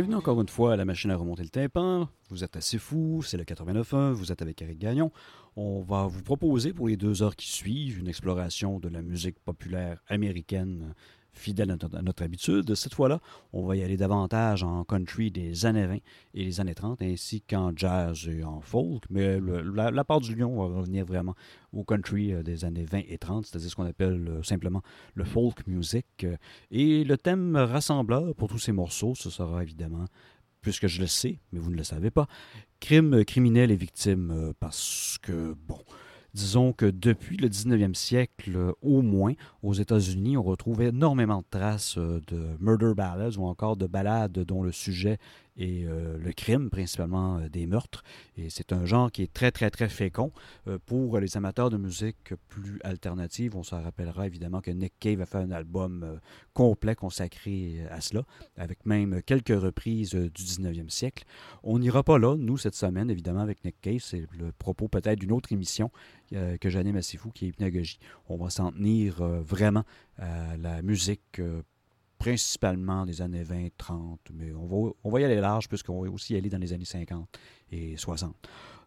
[0.00, 2.08] Bienvenue encore une fois à la machine à remonter le tympan.
[2.30, 5.12] Vous êtes assez fou, c'est le 89.1, vous êtes avec Eric Gagnon.
[5.56, 9.38] On va vous proposer pour les deux heures qui suivent une exploration de la musique
[9.40, 10.94] populaire américaine
[11.32, 12.74] fidèle à notre, habitude.
[12.74, 13.20] Cette fois-là,
[13.52, 17.40] on va y aller davantage en country des années 20 et les années 30, ainsi
[17.42, 19.04] qu'en jazz et en folk.
[19.10, 21.34] Mais la, part du lion va revenir vraiment
[21.72, 24.82] au country euh, des années 20 et 30, c'est-à-dire ce qu'on appelle euh, simplement
[25.14, 26.26] le folk music.
[26.70, 30.06] Et le thème rassembleur pour tous ces morceaux, ce sera évidemment
[30.60, 32.26] puisque je le sais, mais vous ne le savez pas,
[32.80, 35.78] crime criminel et victime, euh, parce que, bon,
[36.34, 41.46] Disons que depuis le 19e siècle, euh, au moins, aux États-Unis, on retrouve énormément de
[41.50, 45.18] traces euh, de murder ballads ou encore de ballades dont le sujet
[45.56, 48.02] et euh, le crime, principalement euh, des meurtres.
[48.36, 50.32] Et c'est un genre qui est très, très, très fécond.
[50.66, 55.20] Euh, pour les amateurs de musique plus alternative, on se rappellera évidemment que Nick Cave
[55.20, 56.20] a fait un album
[56.54, 58.24] complet consacré à cela,
[58.56, 61.24] avec même quelques reprises du 19e siècle.
[61.62, 64.00] On n'ira pas là, nous, cette semaine, évidemment, avec Nick Cave.
[64.00, 65.90] C'est le propos peut-être d'une autre émission
[66.30, 67.98] que j'anime à fou, qui est Hypnagogie.
[68.28, 69.84] On va s'en tenir vraiment
[70.18, 71.40] à la musique
[72.20, 76.34] principalement des années 20-30, mais on va, on va y aller large puisqu'on va aussi
[76.34, 77.26] y aller dans les années 50
[77.72, 78.36] et 60.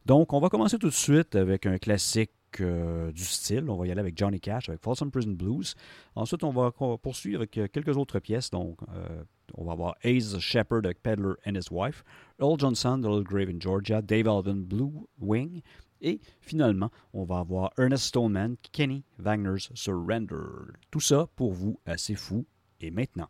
[0.05, 2.31] Donc, on va commencer tout de suite avec un classique
[2.61, 3.69] euh, du style.
[3.69, 5.73] On va y aller avec Johnny Cash, avec Folsom Prison Blues.
[6.15, 8.51] Ensuite, on va poursuivre avec euh, quelques autres pièces.
[8.51, 9.23] Donc, euh,
[9.55, 12.03] on va avoir Ace Shepherd avec Peddler and His Wife,
[12.39, 15.61] Earl Johnson de Little Grave in Georgia, Dave Alvin Blue Wing,
[16.01, 20.75] et finalement, on va avoir Ernest Stoneman, Kenny Wagner's Surrender.
[20.91, 22.45] Tout ça pour vous assez fou
[22.83, 23.29] et maintenant.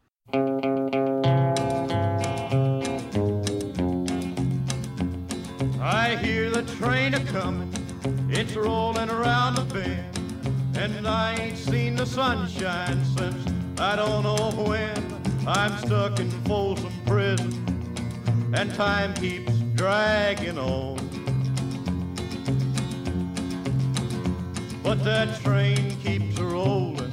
[5.79, 7.71] I hear the train a comin',
[8.29, 13.45] it's rollin' around the bend, and I ain't seen the sunshine since
[13.79, 15.21] I don't know when.
[15.45, 17.51] I'm stuck in Folsom Prison,
[18.55, 20.97] and time keeps dragging on.
[24.81, 27.12] But that train keeps rollin'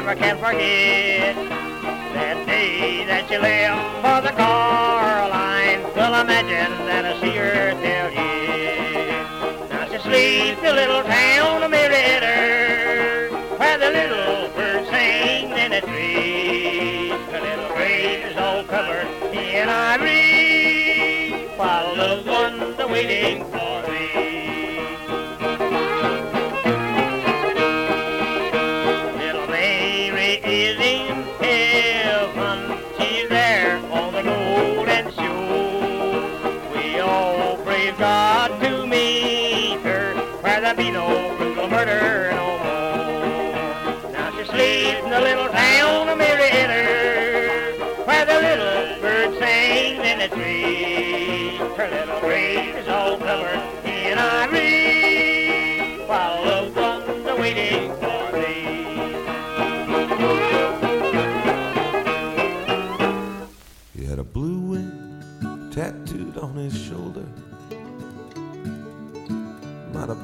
[0.00, 1.34] never can forget
[2.14, 5.82] that day that you left for the Caroline.
[5.96, 9.66] Well, imagine that I see her till you.
[9.68, 15.80] Now she sleeps the little town of Merida, where the little birds sing in the
[15.80, 17.18] trees.
[17.32, 24.27] The little grave is all covered in ivory, while loved ones are waiting for me.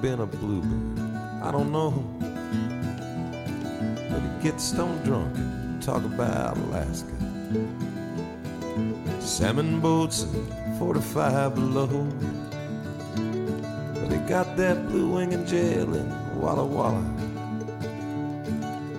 [0.05, 1.09] Been a bluebird,
[1.43, 1.91] I don't know.
[4.11, 7.09] But he gets stone drunk and talk about Alaska.
[9.19, 11.87] Salmon boats and 45 below.
[13.95, 16.99] But he got that blue wing in jail in Walla Walla.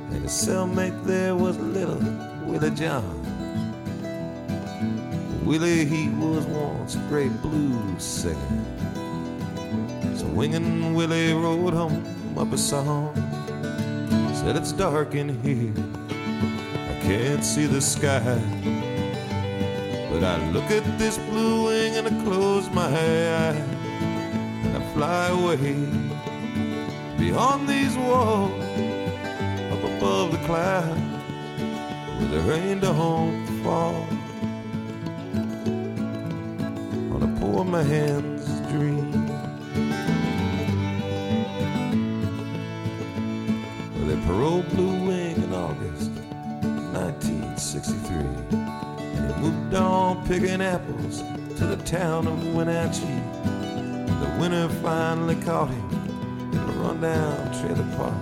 [0.09, 2.01] And his cellmate there was little
[2.47, 3.05] Willie John.
[5.45, 8.74] Willie, he was once a great blues singer.
[10.35, 12.03] So Wingin' Willie rode home
[12.37, 13.15] up a song.
[14.33, 15.73] Said it's dark in here,
[16.89, 18.37] I can't see the sky.
[20.11, 23.55] But I look at this blue wing and I close my eyes
[24.65, 25.57] and I fly away
[27.17, 28.51] beyond these walls,
[29.71, 30.99] up above the clouds,
[32.19, 34.05] where the rain don't fall.
[37.13, 38.34] on a poor man's
[50.27, 51.21] picking apples
[51.55, 53.05] to the town of Wenatchee.
[53.05, 58.13] The winter finally caught him in a rundown trailer park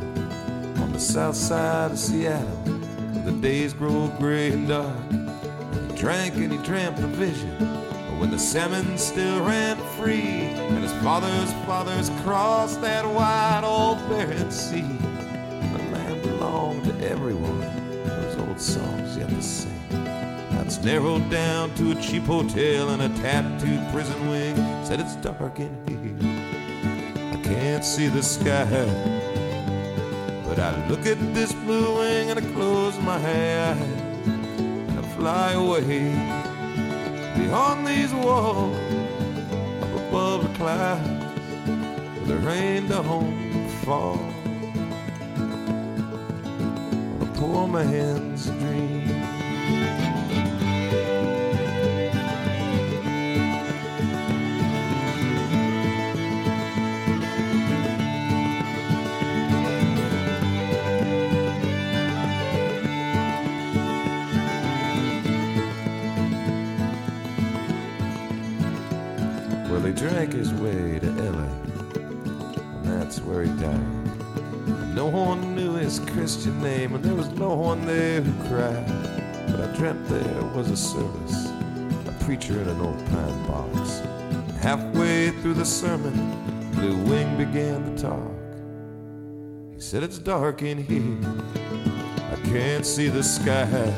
[0.82, 2.46] on the south side of Seattle.
[2.46, 5.12] Where the days grow gray and dark.
[5.12, 10.84] He drank and he dreamt the vision But when the salmon still ran free, and
[10.84, 14.82] his father's fathers crossed that wide old barren sea.
[14.82, 17.62] The land belonged to everyone,
[18.06, 20.03] those old songs yet to sing.
[20.84, 24.56] Narrowed down to a cheap hotel and a tattooed prison wing.
[24.84, 26.18] Said it's dark in here,
[27.32, 28.66] I can't see the sky.
[30.46, 33.78] But I look at this blue wing and I close my eyes
[34.28, 36.12] and I fly away
[37.38, 38.76] beyond these walls,
[39.82, 41.08] up above the clouds,
[42.18, 44.20] where the rain don't fall
[47.10, 49.33] on a poor man's dream.
[70.34, 71.44] His way to LA,
[71.94, 74.96] and that's where he died.
[74.96, 78.86] No one knew his Christian name, and there was no one there who cried.
[79.48, 81.52] But I dreamt there was a service,
[82.08, 84.02] a preacher in an old pine box.
[84.60, 86.14] Halfway through the sermon,
[86.72, 88.32] Blue Wing began to talk.
[89.76, 91.18] He said, It's dark in here,
[92.32, 93.94] I can't see the sky.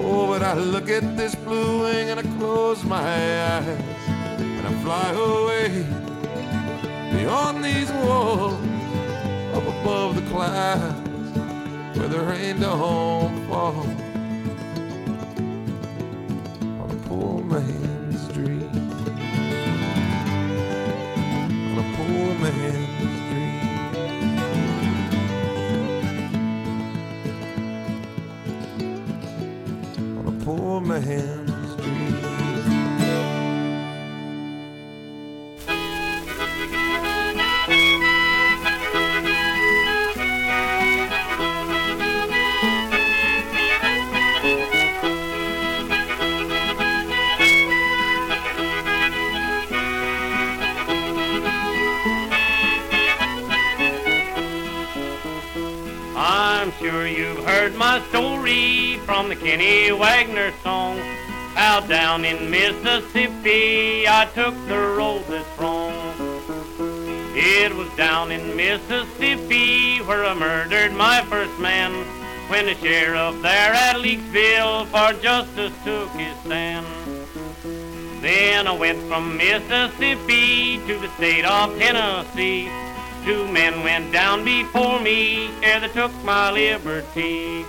[0.00, 3.97] Oh, but I look at this blue wing and I close my eyes
[4.88, 5.84] fly away
[7.12, 8.54] beyond these walls,
[9.52, 13.46] up above the clouds, where the rain don't
[62.18, 65.92] down in Mississippi, I took the road that's wrong.
[67.36, 71.92] It was down in Mississippi where I murdered my first man
[72.48, 76.86] when the sheriff there at Leakesville for justice took his stand.
[78.20, 82.68] Then I went from Mississippi to the state of Tennessee.
[83.24, 87.64] Two men went down before me ere they took my liberty.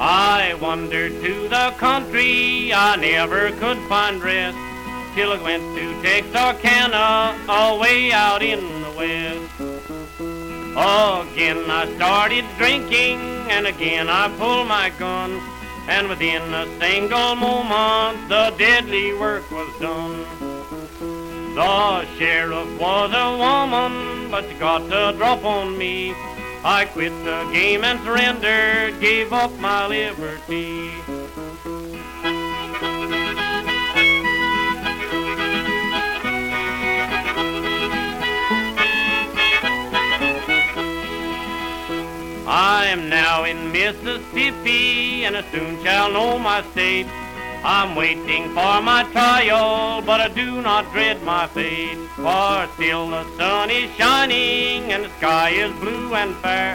[0.00, 4.58] I wandered to the country, I never could find rest
[5.14, 9.50] till I went to Texarkana, away out in the west.
[10.76, 15.40] Again I started drinking, and again I pulled my gun,
[15.88, 20.24] and within a single moment the deadly work was done.
[21.54, 26.12] The sheriff was a woman, but she got the drop on me.
[26.66, 30.90] I quit the game and surrendered, gave up my liberty.
[42.46, 47.06] I am now in Mississippi, and I soon shall know my state.
[47.66, 51.96] I'm waiting for my trial, but I do not dread my fate.
[52.14, 56.74] For still the sun is shining, and the sky is blue and fair.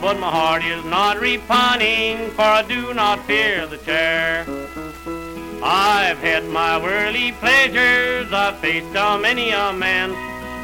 [0.00, 4.46] But my heart is not repining, for I do not fear the chair.
[5.62, 10.12] I've had my worldly pleasures, I've faced a many a man,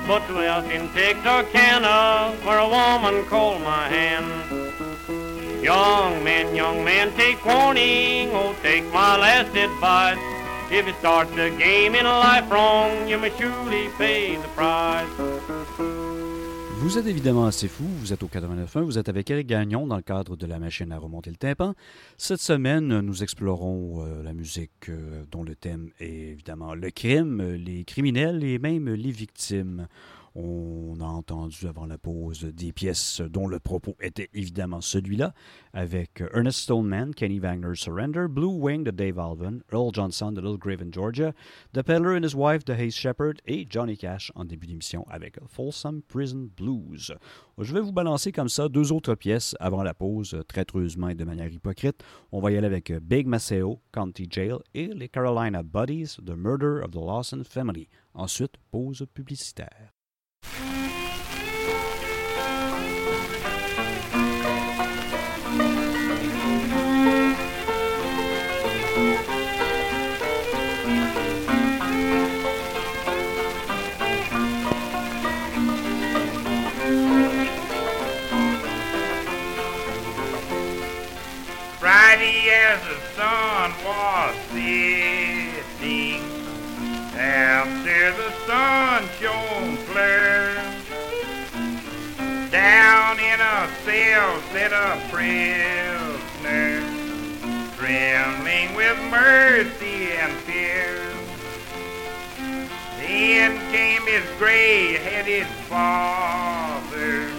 [0.08, 4.67] but dwelt in Texarkana, where a woman called my hand.
[5.62, 10.18] Young men, young men, take warning, oh, take my last advice.
[10.70, 15.08] If you start the game in life wrong, you may surely pay the price.
[16.80, 19.96] Vous êtes évidemment assez fou, vous êtes au 89.1, vous êtes avec Eric Gagnon dans
[19.96, 21.74] le cadre de la machine à remonter le tympan.
[22.18, 27.42] Cette semaine, nous explorons euh, la musique euh, dont le thème est évidemment le crime,
[27.42, 29.88] les criminels et même les victimes.
[30.34, 35.34] On a entendu avant la pause des pièces dont le propos était évidemment celui-là,
[35.72, 40.58] avec Ernest Stoneman, Kenny Wagner's Surrender, Blue Wing de Dave Alvin, Earl Johnson de Little
[40.58, 41.32] Grave in Georgia,
[41.72, 45.38] The Peddler and His Wife de Hayes Shepherd et Johnny Cash en début d'émission avec
[45.46, 47.14] Folsom Prison Blues.
[47.58, 51.24] Je vais vous balancer comme ça deux autres pièces avant la pause, traîtreusement et de
[51.24, 52.02] manière hypocrite.
[52.32, 56.82] On va y aller avec Big Maceo, County Jail et les Carolina Buddies, The Murder
[56.84, 57.88] of the Lawson Family.
[58.14, 59.97] Ensuite, pause publicitaire.
[88.68, 90.54] The sun clear,
[92.50, 96.82] down in a cell sat a prisoner,
[97.76, 101.00] trembling with mercy and fear.
[102.98, 107.30] Then came his gray-headed father,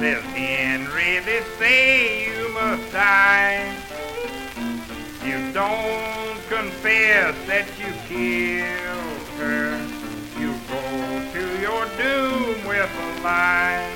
[0.00, 3.72] says Henry, they say you must die.
[5.24, 9.75] You don't confess that you killed her.
[11.96, 13.90] Doom with a lie.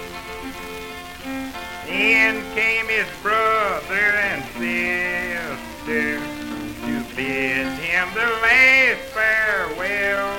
[1.87, 4.45] Then came his brother and
[5.91, 10.33] sister to bid him the last farewell.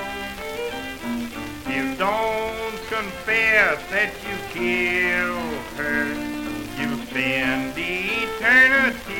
[1.68, 6.06] You don't confess that you killed her.
[6.80, 9.11] You spend eternity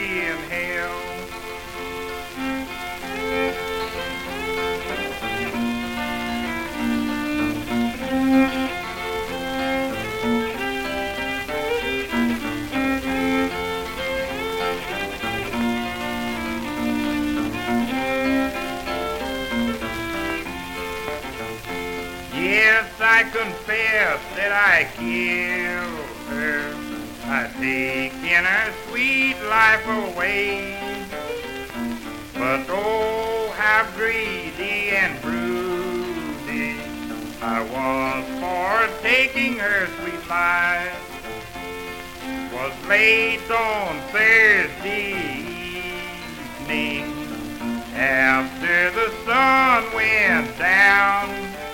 [23.04, 26.74] I confess that I killed her.
[27.26, 30.76] I taken her sweet life away.
[32.34, 36.76] But oh, how greedy and broody
[37.40, 40.94] I was for taking her sweet life.
[42.52, 45.42] Was late on Thursday
[46.62, 47.04] evening
[47.94, 51.71] after the sun went down.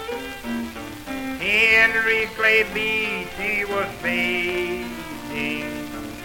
[1.48, 4.84] Henry Clay Beatty was bidding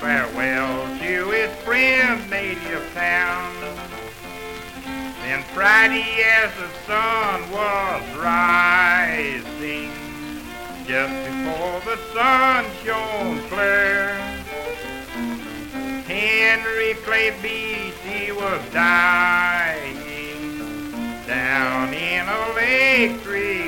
[0.01, 3.55] farewell to his friend's native town.
[5.21, 9.91] Then Friday as the sun was rising,
[10.85, 14.09] just before the sun shone clear,
[16.05, 19.95] Henry Clay Beatty was dying
[21.25, 23.62] down in a electric chair.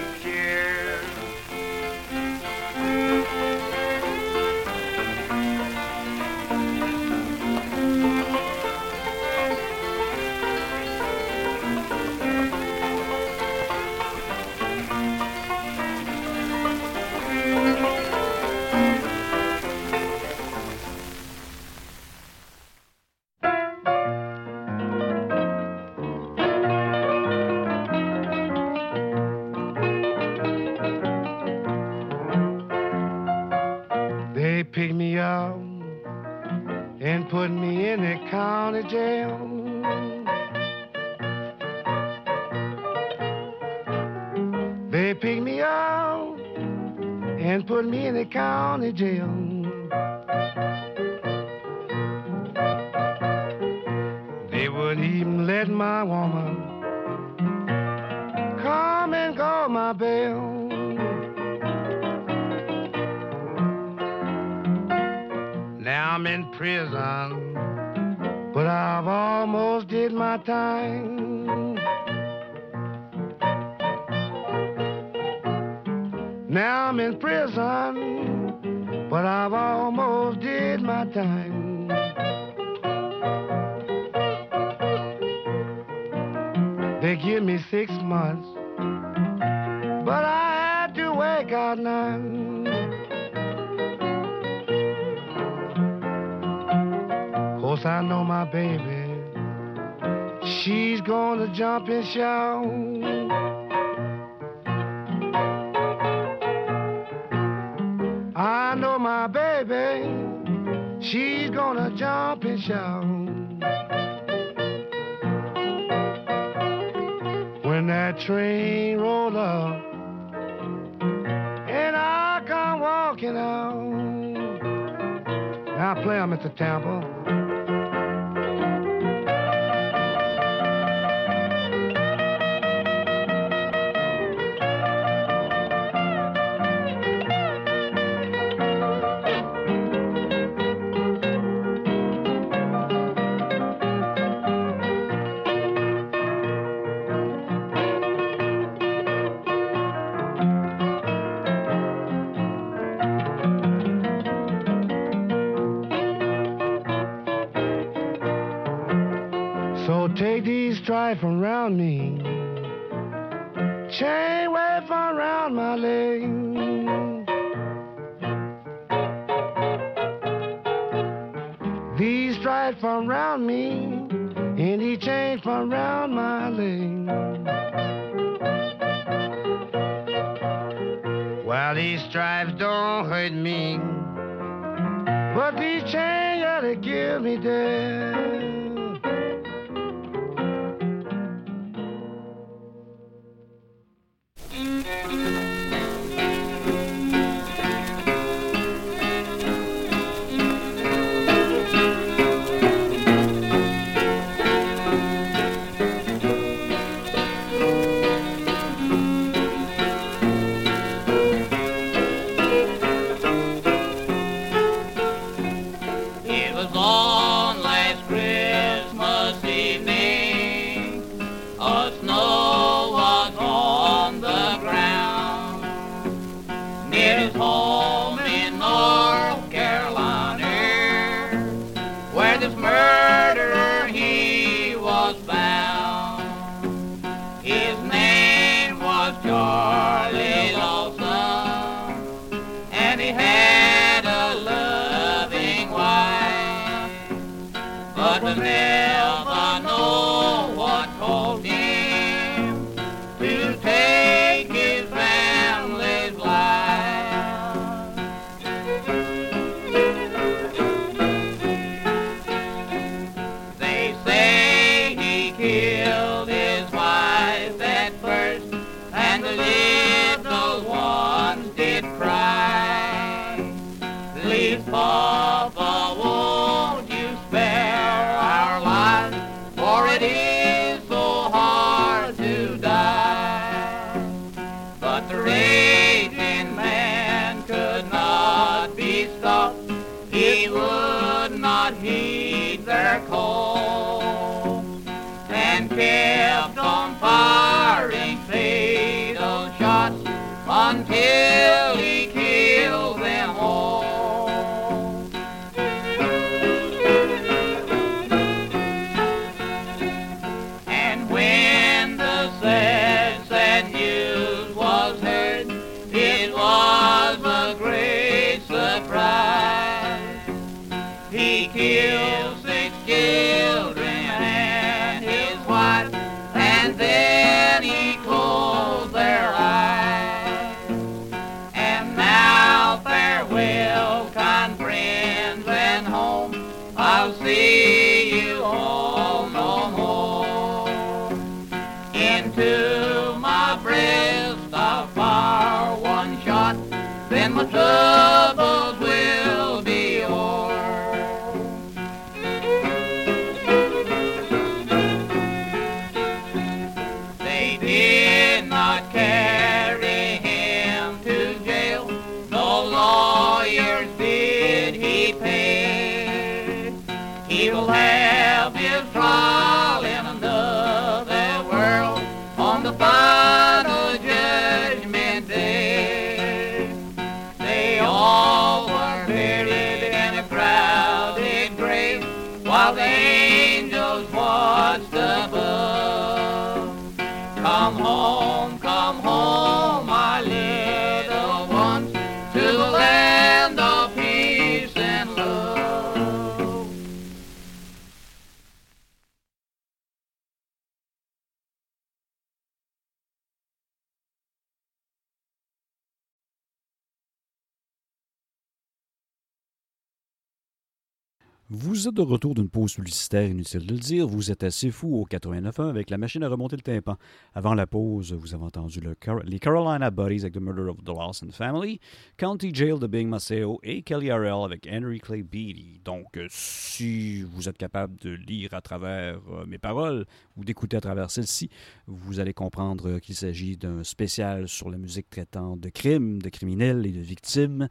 [411.51, 414.07] Vous êtes de retour d'une pause publicitaire, inutile de le dire.
[414.07, 416.97] Vous êtes assez fou au 89.1 avec la machine à remonter le tympan.
[417.35, 420.87] Avant la pause, vous avez entendu le les Carolina Buddies avec The Murder of the
[420.87, 421.79] Lawson Family,
[422.17, 425.81] County Jail de Bing Maceo et Kelly Harrell avec Henry Clay Beatty.
[425.85, 430.77] Donc, euh, si vous êtes capable de lire à travers euh, mes paroles ou d'écouter
[430.77, 431.51] à travers celles-ci,
[431.85, 436.29] vous allez comprendre euh, qu'il s'agit d'un spécial sur la musique traitant de crimes, de
[436.29, 437.69] criminels et de victimes.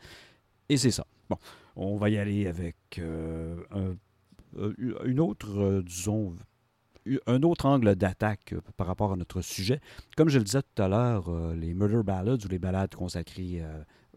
[0.69, 1.05] Et c'est ça.
[1.29, 1.39] Bon,
[1.77, 3.97] on va y aller avec euh, un-
[4.59, 5.83] euh, une autre, euh,
[7.27, 9.81] un autre angle d'attaque par rapport à notre sujet.
[10.17, 13.63] Comme je le disais tout à l'heure, les murder ballads ou les ballades consacrées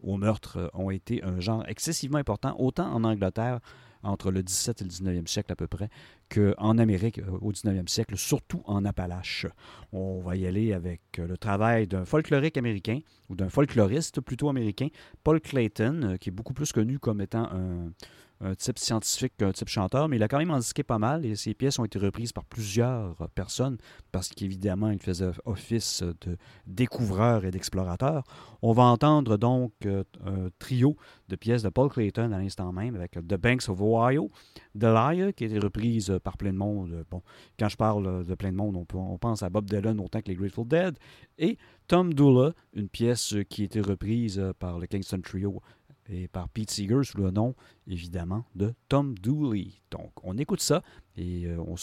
[0.02, 3.60] au meurtre ont été un genre excessivement important, autant en Angleterre
[4.02, 5.88] entre le 17 et le 19e siècle à peu près,
[6.28, 9.46] qu'en Amérique euh, au 19e siècle, surtout en Appalaches.
[9.92, 14.48] On va y aller avec euh, le travail d'un folklorique américain, ou d'un folkloriste plutôt
[14.48, 14.88] américain,
[15.24, 17.92] Paul Clayton, euh, qui est beaucoup plus connu comme étant un,
[18.40, 21.34] un type scientifique qu'un type chanteur, mais il a quand même indiqué pas mal et
[21.34, 23.78] ses pièces ont été reprises par plusieurs euh, personnes
[24.12, 28.24] parce qu'évidemment, il faisait office de découvreur et d'explorateur.
[28.62, 30.96] On va entendre donc euh, un trio
[31.28, 34.30] de pièces de Paul Clayton à l'instant même avec The Banks of Ohio,
[34.78, 37.04] The Liar, qui a été reprise par plein de monde.
[37.10, 37.22] Bon,
[37.58, 40.28] quand je parle de plein de monde, on, on pense à Bob Dylan autant que
[40.28, 40.96] les Grateful Dead.
[41.38, 45.62] Et Tom Dula, une pièce qui a été reprise par le Kingston Trio
[46.08, 47.54] et par Pete Seeger sous le nom,
[47.86, 49.68] évidemment, de Tom Dooley.
[49.90, 50.82] Donc, on écoute ça
[51.16, 51.74] et euh, on,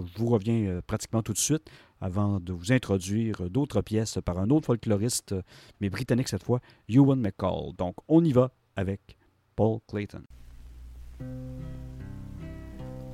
[0.00, 1.68] vous revient euh, pratiquement tout de suite
[2.00, 5.42] avant de vous introduire d'autres pièces par un autre folkloriste, euh,
[5.80, 7.72] mais britannique cette fois, Ewan McCall.
[7.76, 9.16] Donc, on y va avec
[9.56, 10.22] Paul Clayton.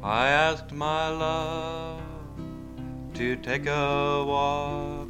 [0.05, 2.01] I asked my love
[3.15, 5.09] to take a walk,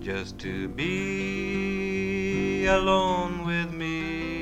[0.00, 4.41] just to be alone with me.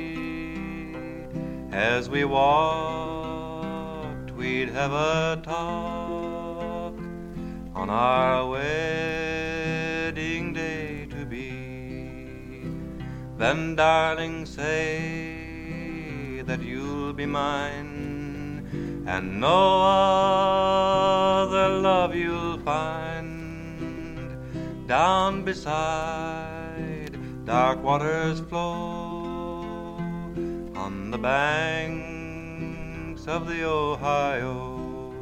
[1.71, 6.93] As we walked, we'd have a talk
[7.73, 12.65] on our wedding day to be.
[13.37, 19.81] Then, darling, say that you'll be mine and no
[21.41, 23.27] other love you'll find
[24.87, 29.10] down beside dark waters flow
[30.81, 35.13] on the banks of the Ohio.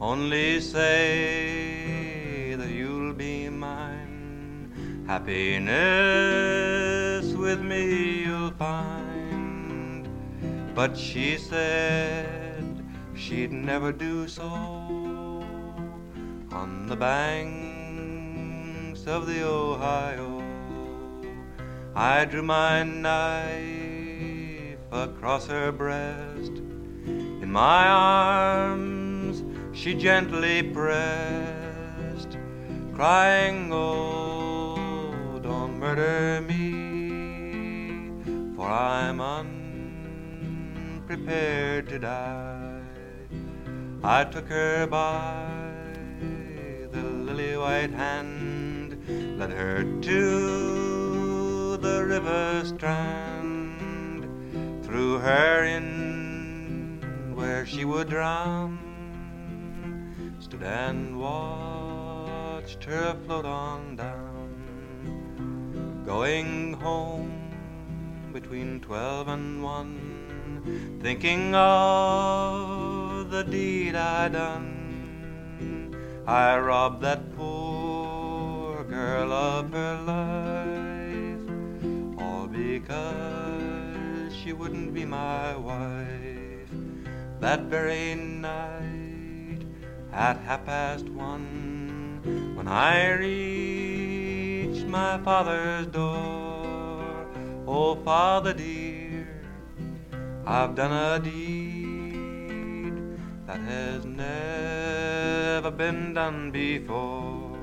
[0.00, 5.04] Only say that you'll be mine.
[5.06, 5.64] Happiness
[7.34, 10.08] with me you'll find.
[10.74, 12.84] But she said
[13.14, 14.50] she'd never do so
[16.60, 17.46] on the banks
[19.06, 20.42] of the Ohio.
[21.94, 23.85] I drew my knife
[24.90, 26.52] across her breast.
[27.42, 32.38] In my arms she gently pressed,
[32.94, 38.10] crying, Oh, don't murder me,
[38.56, 39.20] for I'm
[41.00, 42.80] unprepared to die.
[44.02, 45.48] I took her by
[46.92, 48.96] the lily white hand,
[49.38, 53.55] led her to the river strand,
[54.86, 57.02] threw her in
[57.34, 58.78] where she would drown,
[60.38, 64.36] stood and watched her float on down
[66.06, 67.50] going home
[68.32, 75.94] between twelve and one, thinking of the deed I done.
[76.28, 81.42] I robbed that poor girl of her life,
[82.20, 83.45] all because
[84.46, 86.70] she wouldn't be my wife.
[87.40, 89.66] That very night
[90.12, 92.20] at half past one,
[92.54, 97.26] when I reached my father's door,
[97.66, 99.26] oh father dear,
[100.46, 102.94] I've done a deed
[103.48, 107.58] that has never been done before.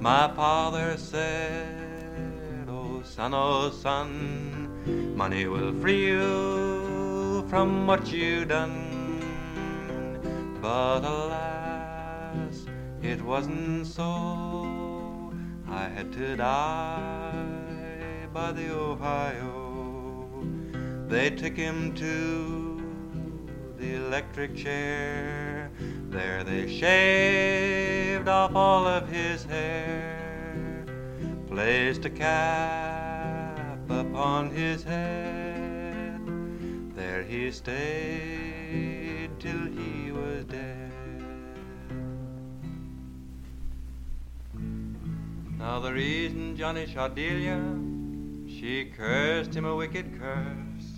[0.00, 8.90] My father said, Oh son, oh son, money will free you from what you've done.
[10.60, 12.66] But alas,
[13.02, 15.32] it wasn't so.
[15.68, 20.26] I had to die by the Ohio.
[21.08, 22.82] They took him to
[23.78, 25.70] the electric chair.
[26.08, 30.86] There they shaved off all of his hair,
[31.46, 33.03] placed a cap
[33.90, 36.20] upon his head.
[36.94, 40.92] There he stayed till he was dead.
[45.58, 47.60] Now the reason Johnny shot Delia,
[48.46, 50.88] she cursed him a wicked curse.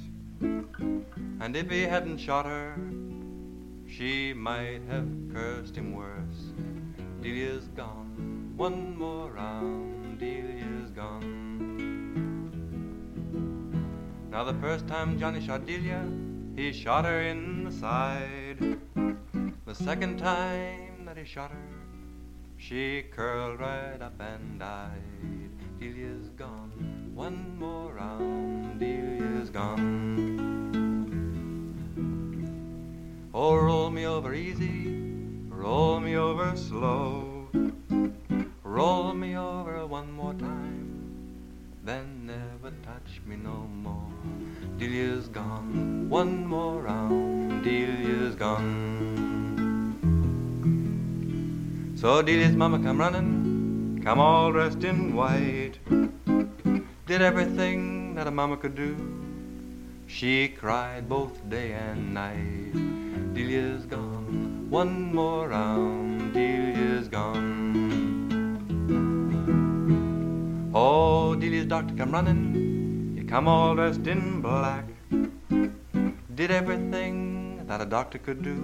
[1.41, 2.77] And if he hadn't shot her,
[3.89, 6.53] she might have cursed him worse.
[7.23, 11.46] Delia's gone, one more round, Delia's gone.
[14.37, 16.05] Now the first time Johnny shot Delia,
[16.55, 18.77] he shot her in the side.
[19.65, 21.69] The second time that he shot her,
[22.59, 25.49] she curled right up and died.
[25.81, 26.71] Delia's gone,
[27.15, 30.37] one more round, Delia's gone.
[33.33, 35.01] Oh, roll me over easy,
[35.49, 37.49] roll me over slow,
[38.63, 40.86] roll me over one more time,
[41.87, 44.11] then never touch me no more.
[44.77, 49.95] Delia's gone, one more round, Delia's gone.
[51.97, 55.79] So Delia's mama come running, come all dressed in white,
[57.07, 58.97] did everything that a mama could do.
[60.09, 62.73] She cried both day and night.
[63.33, 67.66] Delia's gone, one more round, Delia's gone.
[70.79, 74.85] Oh, Delia's doctor come running, he come all dressed in black.
[76.39, 78.57] Did everything that a doctor could do,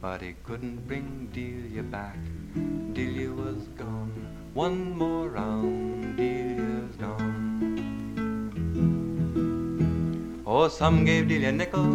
[0.00, 2.16] but he couldn't bring Delia back.
[2.94, 4.14] Delia was gone,
[4.54, 7.34] one more round, Delia's gone.
[10.46, 11.92] Oh, some gave Delia a nickel,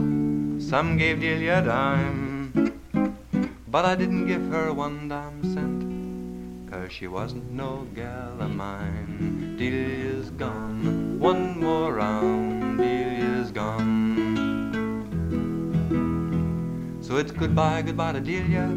[0.60, 2.54] some gave Delia a dime.
[3.68, 5.70] But I didn't give her one damn cent,
[6.89, 9.55] she wasn't no gal of mine.
[9.57, 14.39] Delia's gone, one more round, Delia's gone.
[17.01, 18.67] So it's goodbye, goodbye to Delia,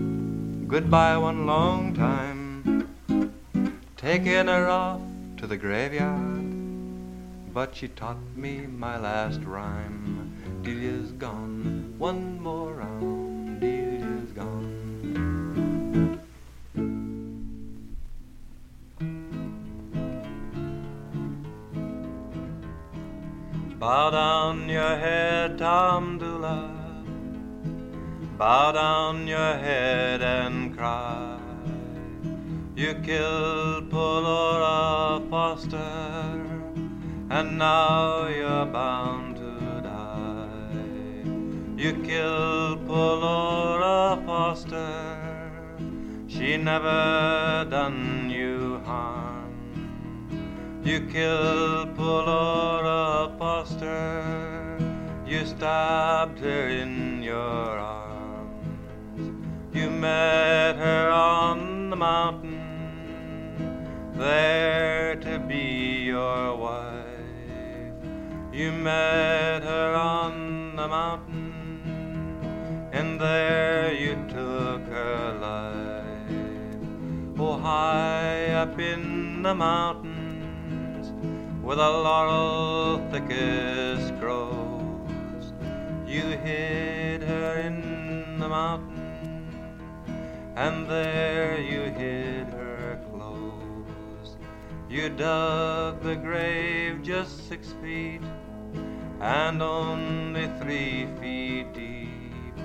[0.66, 2.88] goodbye one long time.
[3.96, 5.00] Taking her off
[5.36, 6.42] to the graveyard,
[7.54, 10.32] but she taught me my last rhyme.
[10.62, 13.13] Delia's gone, one more round,
[23.84, 26.70] Bow down your head, Tom Dula.
[28.38, 31.38] Bow down your head and cry.
[32.74, 36.40] You killed poor Laura Foster,
[37.28, 41.28] and now you're bound to die.
[41.76, 44.94] You killed poor Laura Foster,
[46.26, 48.23] she never done.
[50.84, 54.78] You killed poor Laura Foster,
[55.26, 58.90] you stabbed her in your arms.
[59.72, 62.60] You met her on the mountain,
[64.14, 66.92] there to be your wife.
[68.52, 71.54] You met her on the mountain,
[72.92, 75.94] and there you took her life.
[77.38, 80.23] Oh, high up in the mountains,
[81.64, 85.54] where the laurel thickest grows,
[86.06, 89.48] you hid her in the mountain,
[90.56, 94.36] and there you hid her clothes.
[94.90, 98.20] You dug the grave just six feet
[99.22, 102.58] and only three feet deep,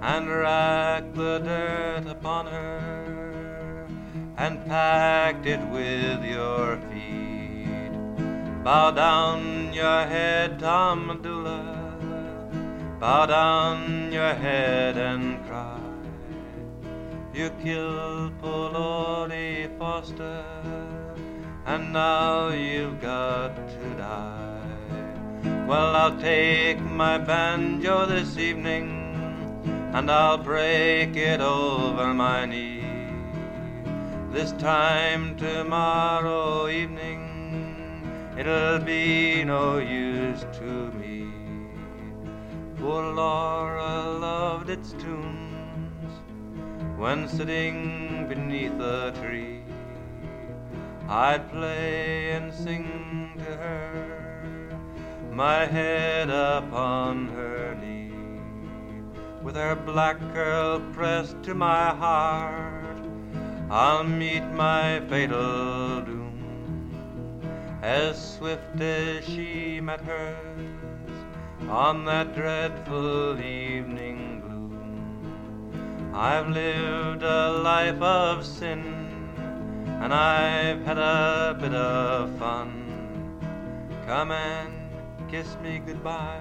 [0.00, 3.88] and racked the dirt upon her,
[4.36, 7.35] and packed it with your feet.
[8.66, 11.62] Bow down your head, Tom Dula,
[12.98, 15.78] bow down your head and cry.
[17.32, 20.44] You killed poor Lordy Foster,
[21.64, 25.64] and now you've got to die.
[25.68, 28.90] Well, I'll take my banjo this evening
[29.94, 32.82] and I'll break it over my knee.
[34.32, 37.25] This time tomorrow evening,
[38.36, 41.30] it'll be no use to me.
[42.76, 46.12] For Laura loved its tunes
[46.96, 49.62] when sitting beneath a tree.
[51.08, 54.26] I'd play and sing to her
[55.36, 58.10] my head upon her knee,
[59.42, 62.96] with her black curl pressed to my heart,
[63.68, 66.25] I'll meet my fatal doom
[67.82, 70.36] as swift as she met hers
[71.68, 76.10] on that dreadful evening gloom.
[76.14, 78.82] I've lived a life of sin,
[80.00, 83.38] and I've had a bit of fun.
[84.06, 84.72] Come and
[85.28, 86.40] kiss me goodbye.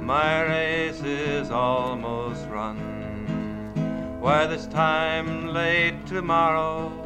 [0.00, 2.92] My race is almost run.
[4.20, 7.03] Why, this time late tomorrow,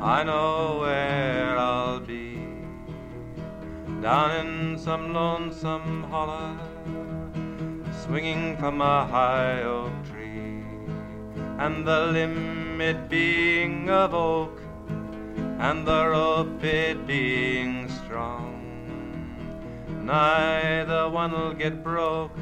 [0.00, 2.40] I know where I'll be.
[4.00, 6.56] Down in some lonesome hollow,
[8.04, 10.62] swinging from a high oak tree,
[11.58, 14.60] and the limb it being of oak,
[15.58, 18.58] and the rope it being strong
[20.08, 22.34] neither one'll get broke.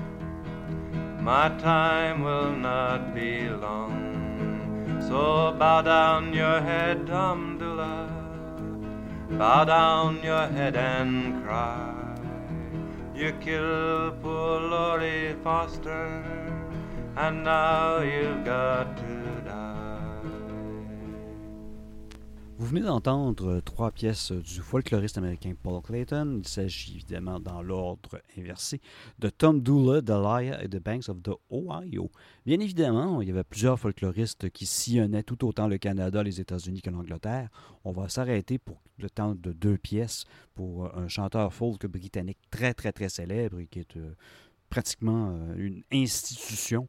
[1.21, 4.16] My time will not be long.
[5.09, 8.11] So bow down your head, Tom Dula.
[9.39, 11.95] Bow down your head and cry.
[13.15, 16.25] You killed poor Laurie Foster,
[17.17, 19.17] and now you've got to
[22.59, 26.39] Vous venez d'entendre trois pièces du folkloriste américain Paul Clayton.
[26.39, 28.81] Il s'agit évidemment dans l'ordre inversé
[29.19, 32.11] de Tom Dooley, Delia et The Banks of the Ohio.
[32.47, 36.81] Bien évidemment, il y avait plusieurs folkloristes qui sillonnaient tout autant le Canada, les États-Unis
[36.81, 37.51] que l'Angleterre.
[37.85, 42.73] On va s'arrêter pour le temps de deux pièces pour un chanteur folk britannique très
[42.73, 44.15] très très célèbre et qui est euh,
[44.69, 46.89] pratiquement euh, une institution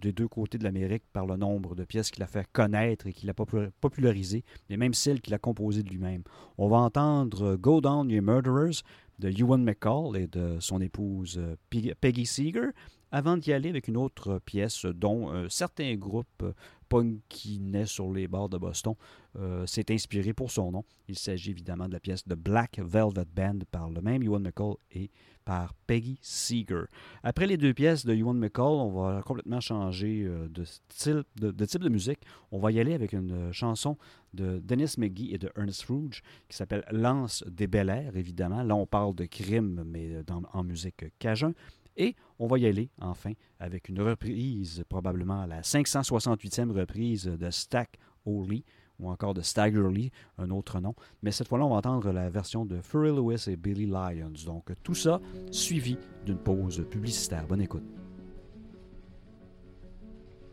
[0.00, 3.12] des deux côtés de l'Amérique par le nombre de pièces qu'il a fait connaître et
[3.12, 6.22] qu'il a popularisées, et même celles qu'il a composées de lui-même.
[6.56, 8.82] On va entendre Go Down Your Murderers
[9.18, 11.56] de Ewan McCall et de son épouse euh,
[12.00, 12.70] Peggy Seeger,
[13.10, 16.44] avant d'y aller avec une autre pièce dont un certain groupe
[16.88, 18.94] punk qui sur les bords de Boston
[19.36, 20.84] euh, s'est inspiré pour son nom.
[21.08, 24.74] Il s'agit évidemment de la pièce de Black Velvet Band par le même Ewan McCall
[24.92, 25.10] et
[25.48, 26.84] par Peggy Seeger.
[27.22, 31.64] Après les deux pièces de Ewan McCall, on va complètement changer euh, de, style, de,
[31.64, 32.20] type de musique.
[32.52, 33.96] On va y aller avec une euh, chanson
[34.34, 36.20] de Dennis McGee et de Ernest Rouge
[36.50, 38.62] qui s'appelle Lance des Bel Airs, évidemment.
[38.62, 40.22] Là, on parle de crime, mais euh,
[40.52, 41.54] en musique cajun.
[41.96, 47.98] Et on va y aller, enfin, avec une reprise, probablement la 568e reprise de Stack
[48.26, 48.66] O'Lee,
[48.98, 50.94] ou encore de Staggerly, un autre nom.
[51.22, 54.44] Mais cette fois-là, on va entendre la version de Furry Lewis et Billy Lyons.
[54.46, 55.20] Donc tout ça
[55.50, 55.96] suivi
[56.26, 57.46] d'une pause publicitaire.
[57.46, 57.84] Bonne écoute.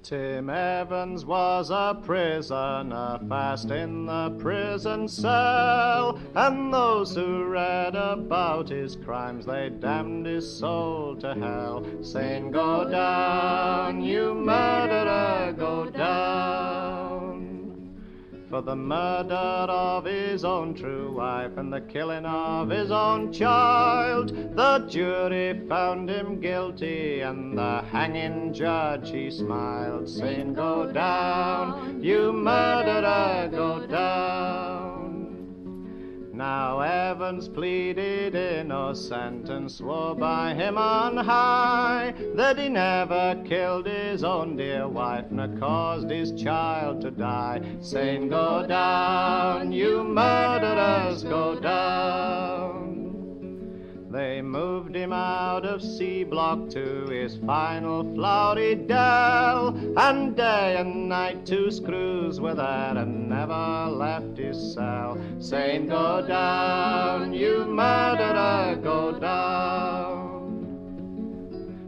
[0.08, 8.70] Tim Evans was a prisoner fast in the prison cell, and those who read about
[8.70, 17.05] his crimes, they damned his soul to hell, saying, Go down, you murderer, go down
[18.56, 24.30] for the murder of his own true wife and the killing of his own child.
[24.56, 32.32] The jury found him guilty, and the hanging judge he smiled, saying, Go down, you
[32.32, 34.85] murderer, go down.
[36.36, 44.26] Now Evans pleaded innocent and swore by him on high that he never killed his
[44.26, 47.62] own dear wife nor caused his child to die.
[47.80, 53.05] Saying, Go down, you murderers, go down.
[54.16, 61.10] They moved him out of C block to his final flowery dell, and day and
[61.10, 68.80] night two screws were there and never left his cell, saying, Go down, you murderer,
[68.82, 70.35] go down.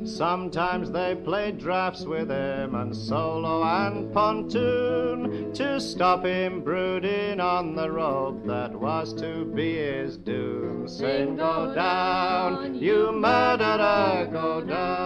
[0.07, 7.75] Sometimes they played drafts with him and solo and pontoon to stop him brooding on
[7.75, 10.87] the rope that was to be his doom.
[10.87, 14.96] Saying, Go down, you murderer, go down.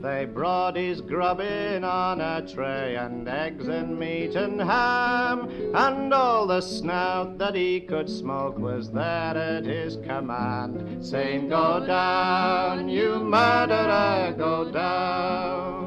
[0.00, 6.14] They brought his grub in on a tray and eggs and meat and ham, and
[6.14, 12.88] all the snout that he could smoke was there at his command, saying, Go down,
[12.88, 15.79] you murderer, go down.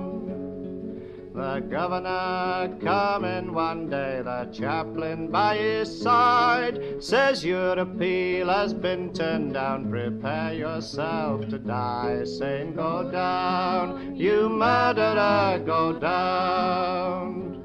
[1.44, 9.12] The governor coming one day, the chaplain by his side says your appeal has been
[9.12, 9.90] turned down.
[9.92, 12.24] Prepare yourself to die.
[12.24, 17.63] Saying, Go down, you murderer, go down.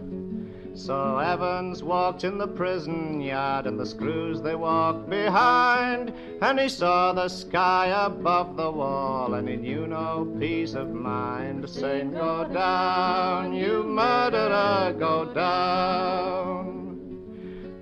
[0.79, 6.15] So Evans walked in the prison yard, and the screws they walked behind.
[6.41, 11.69] And he saw the sky above the wall, and he knew no peace of mind.
[11.69, 16.78] Saying, Go down, you murderer, go down.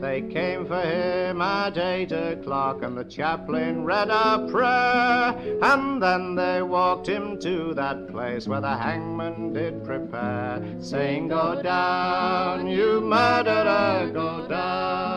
[0.06, 5.34] They came for him at eight o'clock, and the chaplain read a prayer.
[5.60, 11.60] And then they walked him to that place where the hangman did prepare, saying, Go
[11.60, 15.15] down, you murderer, go down.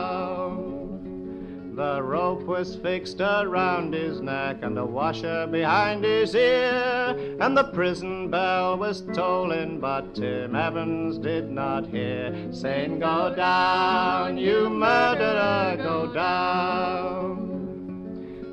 [1.80, 7.72] The rope was fixed around his neck and a washer behind his ear, and the
[7.72, 15.78] prison bell was tolling, but Tim Evans did not hear, saying, Go down, you murderer,
[15.82, 17.49] go down.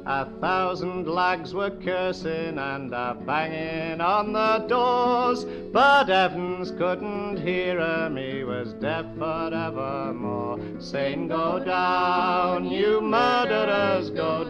[0.08, 7.80] A thousand lags were cursing and a banging on the doors, but Evans couldn't hear
[7.80, 14.45] 'em, he was deaf forevermore, saying, Go down, you murderers, go.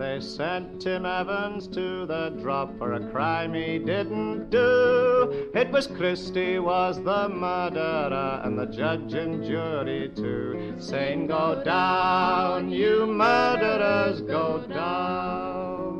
[0.00, 5.50] They sent Tim Evans to the drop for a crime he didn't do.
[5.54, 12.70] It was Christie was the murderer and the judge and jury too, saying, Go down,
[12.70, 15.98] you murderers, go down.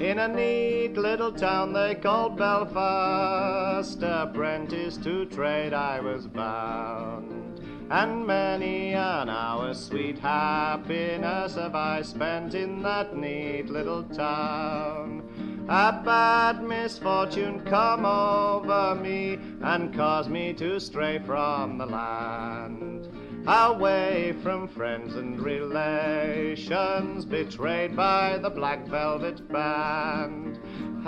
[0.00, 7.47] In a neat little town they called Belfast, apprentice to trade I was bound.
[7.90, 15.22] And many an hour sweet happiness have I spent in that neat little town.
[15.70, 23.08] A bad misfortune come over me and caused me to stray from the land.
[23.46, 30.58] Away from friends and relations, betrayed by the black velvet band.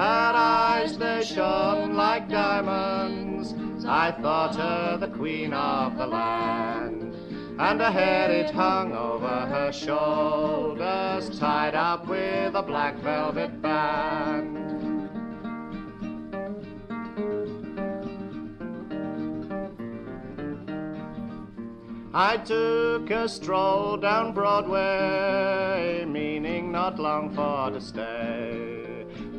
[0.00, 7.14] Her eyes they shone like diamonds, I thought her the queen of the land.
[7.58, 14.56] And her hair it hung over her shoulders, tied up with a black velvet band.
[22.14, 28.69] I took a stroll down Broadway, meaning not long for to stay.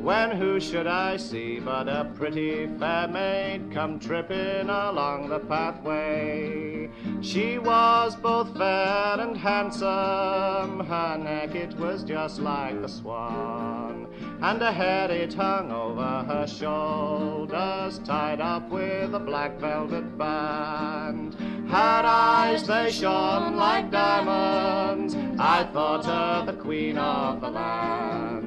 [0.02, 6.90] When who should I see but a pretty fair maid come tripping along the pathway?
[7.20, 14.08] She was both fair and handsome, her neck it was just like the swan,
[14.42, 21.34] and her hair it hung over her shoulders, tied up with a black velvet band.
[21.70, 28.41] Her eyes they shone like diamonds, I thought her the queen of the land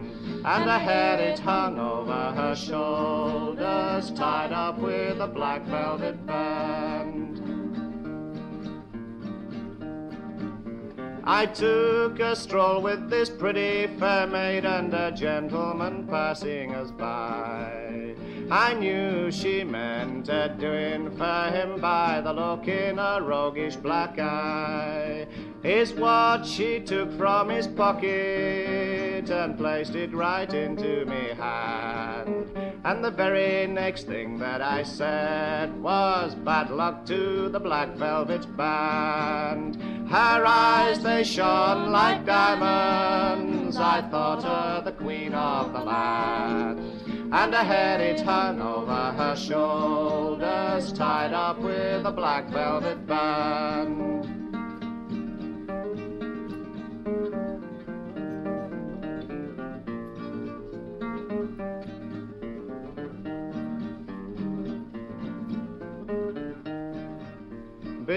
[0.46, 7.42] and her hair it hung over her shoulders, tied up with a black velvet band.
[11.24, 18.14] I took a stroll with this pretty fair maid and a gentleman passing us by.
[18.52, 24.20] I knew she meant a doing for him by the look in her roguish black
[24.20, 25.26] eye.
[25.66, 32.46] His watch he took from his pocket and placed it right into me hand.
[32.84, 38.46] And the very next thing that I said was bad luck to the Black Velvet
[38.56, 39.82] Band.
[40.08, 43.78] Her eyes, they shone like diamonds.
[43.78, 46.80] I thought her the queen of the land.
[47.34, 54.15] And her hair it hung over her shoulders, tied up with a black velvet band.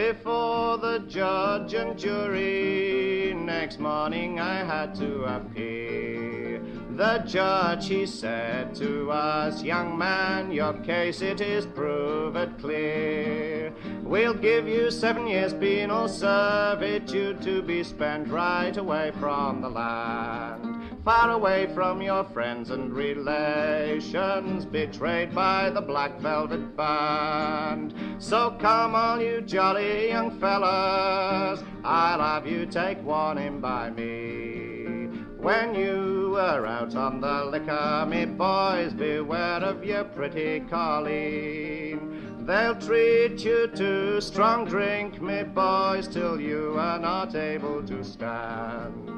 [0.09, 6.63] Before the judge and jury, next morning I had to appear.
[6.93, 13.71] The judge, he said to us, Young man, your case it is proved clear.
[14.03, 20.68] We'll give you seven years penal servitude to be spent right away from the land
[21.09, 27.95] far away from your friends and relations, betrayed by the Black Velvet Band.
[28.19, 35.23] So come, all you jolly young fellas, I'll have you take warning by me.
[35.39, 42.45] When you are out on the liquor, me boys, beware of your pretty Colleen.
[42.45, 49.09] They'll treat you to strong drink, me boys, till you are not able to stand.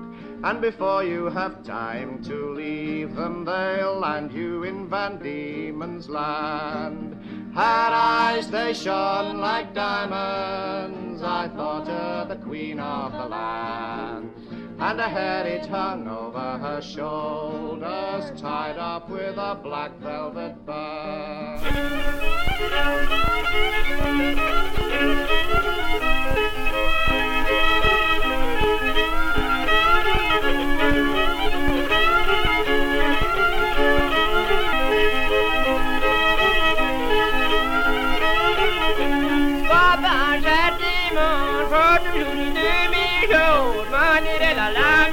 [0.43, 7.15] And before you have time to leave them, they'll land you in Van Diemen's land.
[7.55, 11.23] Her eyes, they shone like diamonds.
[11.23, 14.31] I thought her the queen of the land.
[14.79, 21.61] And her hair it hung over her shoulders, tied up with a black velvet band.
[41.23, 45.10] I remember one September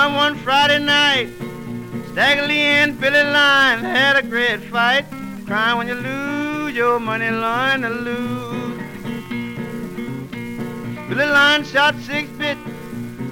[0.00, 1.28] on one Friday night
[2.12, 5.04] Stagger Lee and Billy Line had a great fight.
[5.46, 8.78] Crying when you lose your money, line to lose.
[11.08, 12.60] Billy Line shot six bits.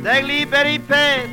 [0.00, 1.32] Stagger Lee bet he passed.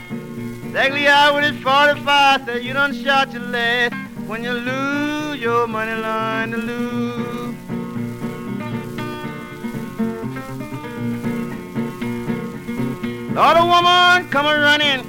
[0.70, 2.46] Stagger Lee out with his 45.
[2.46, 3.94] Said you done shot your last.
[4.28, 7.56] When you lose your money, line to lose.
[13.36, 15.05] Lord, a woman come a running,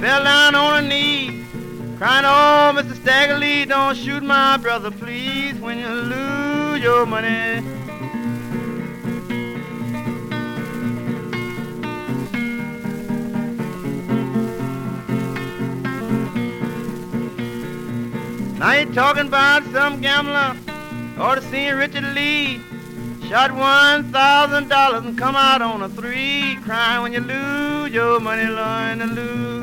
[0.00, 1.44] fell down on her knee,
[1.96, 2.94] crying, "Oh, Mr.
[3.02, 5.54] Stagger Lee, don't shoot my brother, please.
[5.54, 7.62] When you lose your money."
[18.58, 20.56] Now you talking about some gambler,
[21.18, 22.60] ought to see Richard Lee.
[23.28, 26.58] Shot one thousand dollars and come out on a three.
[26.64, 29.55] Crying when you lose your money, line to lose.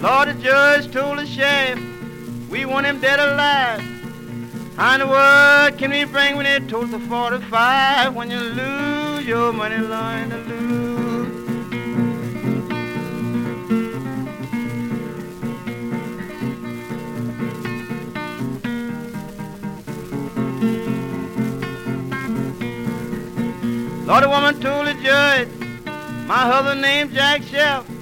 [0.00, 1.80] Lord, the judge told the sheriff,
[2.48, 3.80] we want him dead alive.
[4.76, 9.26] How in the world can we bring when it told the 45 when you lose
[9.26, 10.98] your money, line to lose?
[24.06, 25.48] Lord, a woman told the judge,
[26.28, 27.97] my husband named Jack Shelf.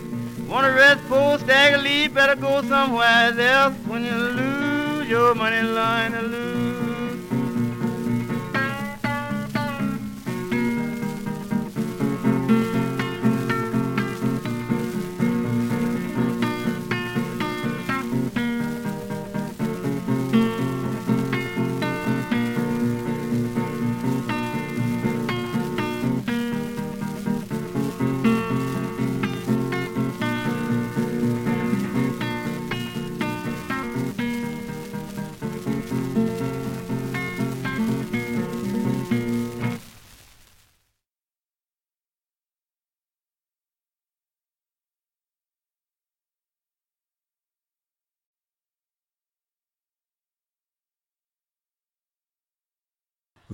[0.49, 6.13] Wanna rest poor stagger leave, better go somewhere else when you lose your money line
[6.13, 6.56] lose.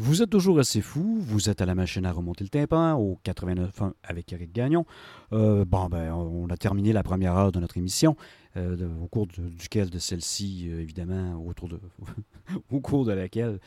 [0.04, 3.20] Vous êtes toujours assez fou, vous êtes à la machine à remonter le tympan au
[3.24, 4.84] 89.1 avec Eric Gagnon.
[5.32, 8.16] Euh, bon, ben, on a terminé la première heure de notre émission,
[8.56, 11.78] euh, au cours de- duquel de celle-ci, euh, évidemment, autour de,
[12.72, 13.60] au cours de laquelle,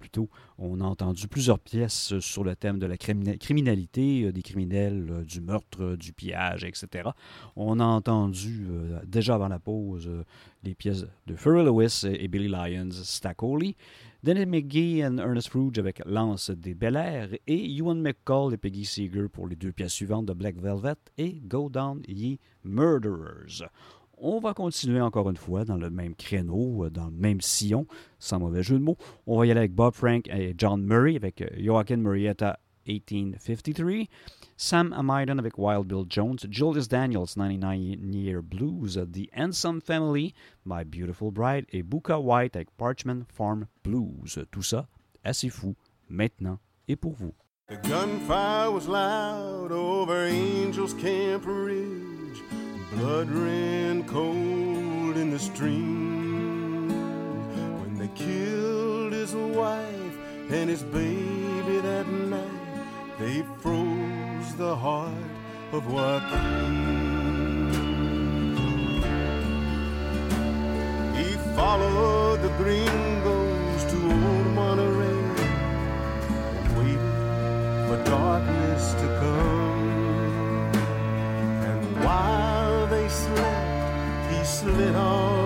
[0.00, 0.28] plutôt,
[0.58, 5.40] on a entendu plusieurs pièces sur le thème de la crimina- criminalité, des criminels, du
[5.40, 7.10] meurtre, du pillage, etc.
[7.54, 8.66] On a entendu,
[9.06, 10.10] déjà avant la pause,
[10.64, 13.36] les pièces de Pharrell Lewis et Billy Lyons, Stack
[14.26, 18.84] Dennis McGee et Ernest Rouge avec Lance des Bel Air et Ewan McCall et Peggy
[18.84, 23.70] Seeger pour les deux pièces suivantes de Black Velvet et Go Down Ye Murderers.
[24.18, 27.86] On va continuer encore une fois dans le même créneau, euh, dans le même sillon,
[28.18, 28.96] sans mauvais jeu de mots.
[29.28, 32.58] On va y aller avec Bob Frank et John Murray avec euh, Joaquin Murrieta
[32.88, 34.06] 1853.
[34.58, 40.32] Sam Amidon avec Wild Bill Jones, Julius Daniels 99 Year Blues, uh, The Handsome Family,
[40.64, 44.38] My Beautiful Bride et Bukka White avec Parchman Farm Blues.
[44.38, 44.86] Uh, tout ça,
[45.22, 45.74] à CFOU,
[46.08, 47.34] maintenant et pour vous.
[47.68, 52.42] The gunfire was loud over Angel's Camp Ridge.
[52.94, 56.88] Blood ran cold in the stream.
[57.82, 60.16] When they killed his wife
[60.50, 64.15] and his baby that night, they froze
[64.56, 65.12] the heart
[65.72, 66.22] of what
[71.14, 75.20] He followed the gringos to old Monterey
[76.74, 76.94] and
[77.86, 80.72] for darkness to come.
[81.70, 85.45] And while they slept, he slid all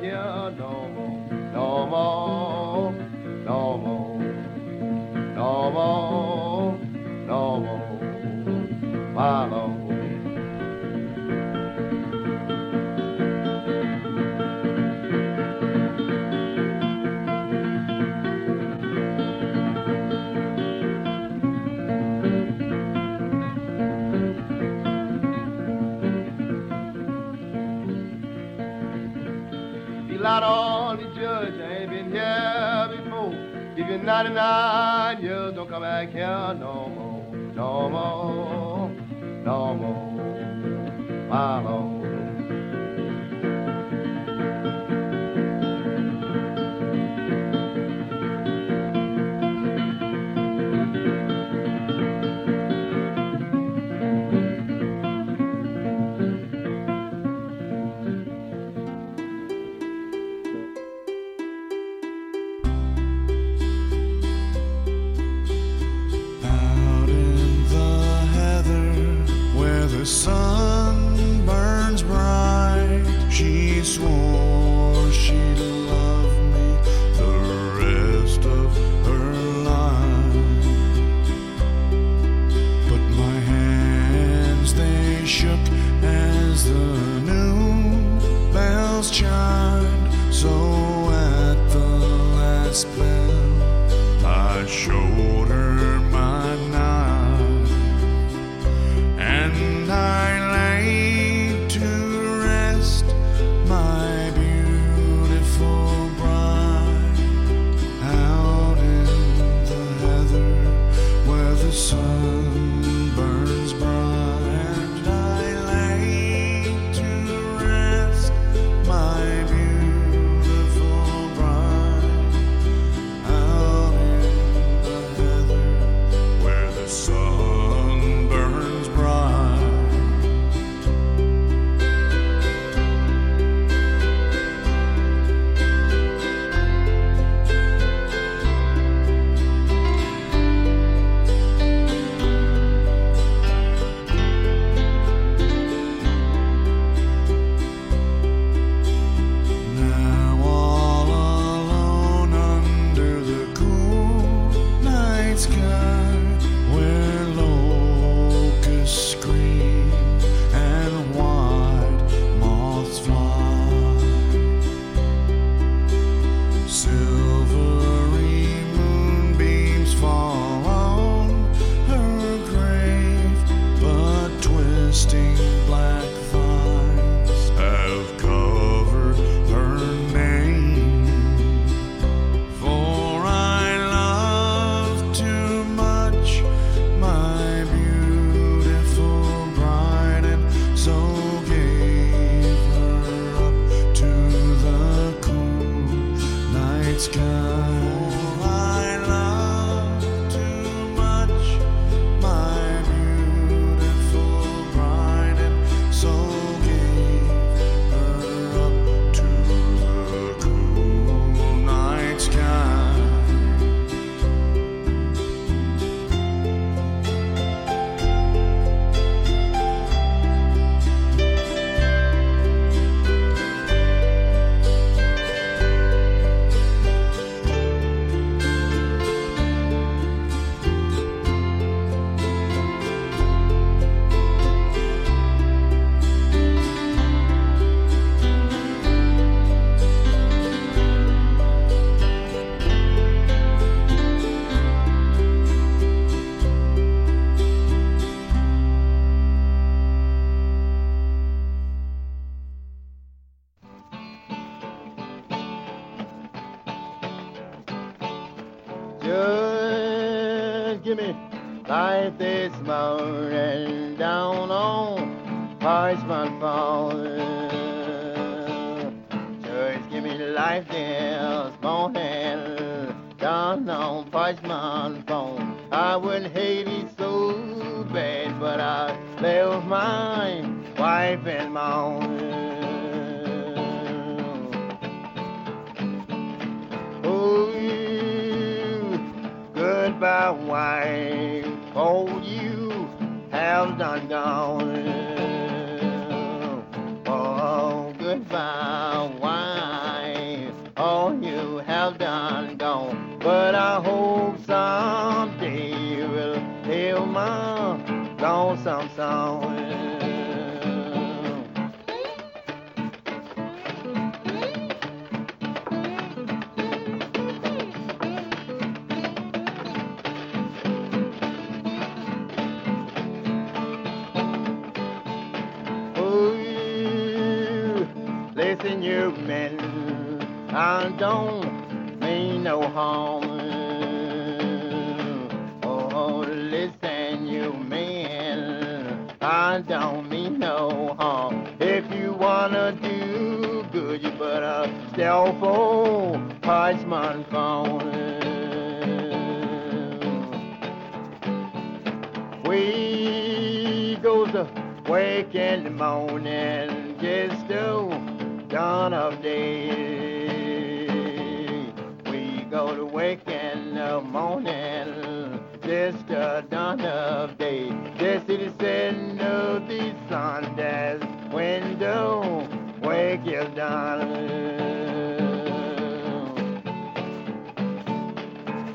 [0.00, 0.14] years.
[0.14, 0.21] Don't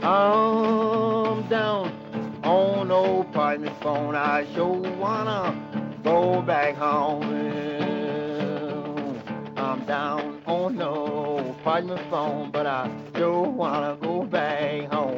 [0.03, 1.91] I'm down
[2.43, 4.15] on old partner's phone.
[4.15, 5.53] I sure wanna
[6.03, 7.23] go back home.
[9.55, 15.16] I'm down on no partner's phone, but I sure wanna go back home.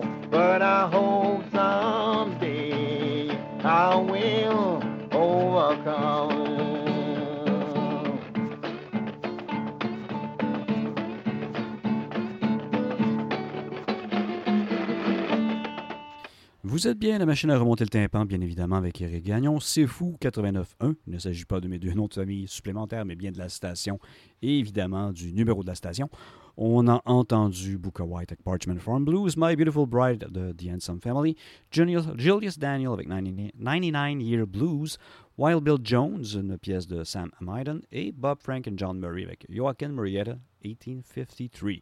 [16.80, 19.60] Vous êtes bien la machine à remonter le tympan, bien évidemment, avec Eric Gagnon.
[19.60, 20.95] C'est fou, 89.1.
[21.07, 23.49] Il ne s'agit pas de mes deux noms de famille supplémentaires, mais bien de la
[23.49, 23.99] station
[24.41, 26.10] et évidemment du numéro de la station.
[26.56, 31.01] On a entendu Booker White avec Parchment Farm Blues, My Beautiful Bride de The Handsome
[31.01, 31.35] Family,
[31.69, 34.97] Julius, Daniel avec 99 Year Blues,
[35.38, 39.45] Wild Bill Jones, une pièce de Sam Amidon, et Bob Frank et John Murray avec
[39.49, 41.81] Joaquin Murrieta, 1853.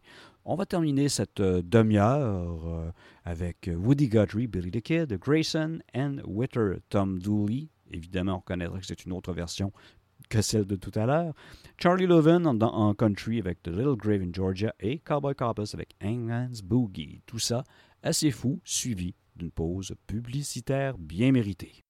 [0.49, 2.90] On va terminer cette euh, demi-heure euh,
[3.26, 7.68] avec Woody Guthrie, Billy the Kid, Grayson and Witter, Tom Dooley.
[7.91, 9.74] Évidemment, on reconnaîtra que c'est une autre version
[10.30, 11.34] que celle de tout à l'heure.
[11.78, 16.61] Charlie Loven en, country avec The Little Grave in Georgia et Cowboy Corpus avec Hangman's
[16.61, 17.22] Boogie.
[17.26, 17.65] Tout ça
[18.02, 21.84] assez fou, suivi d'une pause publicitaire bien méritée.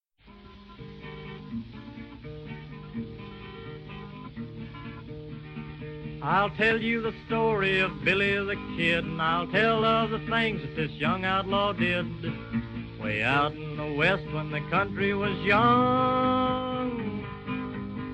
[6.28, 10.60] I'll tell you the story of Billy the Kid, and I'll tell of the things
[10.62, 12.06] that this young outlaw did.
[13.00, 17.24] Way out in the west when the country was young,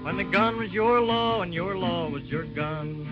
[0.04, 3.10] when the gun was your law and your law was your gun.